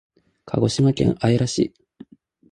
[0.45, 1.71] 鹿児島県姶良市